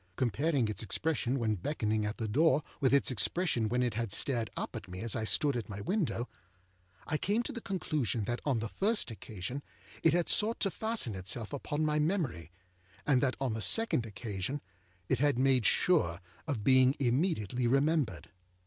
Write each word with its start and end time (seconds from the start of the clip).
Comparing 0.15 0.67
its 0.67 0.81
expression 0.81 1.37
when 1.37 1.53
beckoning 1.53 2.07
at 2.07 2.17
the 2.17 2.27
door 2.27 2.63
with 2.79 2.91
its 2.91 3.11
expression 3.11 3.69
when 3.69 3.83
it 3.83 3.93
had 3.93 4.11
stared 4.11 4.49
up 4.57 4.75
at 4.75 4.87
me 4.87 4.99
as 5.01 5.15
I 5.15 5.25
stood 5.25 5.55
at 5.55 5.69
my 5.69 5.79
window, 5.79 6.27
I 7.05 7.19
came 7.19 7.43
to 7.43 7.51
the 7.51 7.61
conclusion 7.61 8.23
that 8.23 8.41
on 8.43 8.57
the 8.57 8.67
first 8.67 9.11
occasion 9.11 9.61
it 10.01 10.13
had 10.13 10.27
sought 10.27 10.59
to 10.61 10.71
fasten 10.71 11.13
itself 11.13 11.53
upon 11.53 11.85
my 11.85 11.99
memory, 11.99 12.51
and 13.05 13.21
that 13.21 13.35
on 13.39 13.53
the 13.53 13.61
second 13.61 14.07
occasion 14.07 14.59
it 15.07 15.19
had 15.19 15.37
made 15.37 15.67
sure 15.67 16.19
of 16.47 16.63
being 16.63 16.95
immediately 16.99 17.67
remembered. 17.67 18.31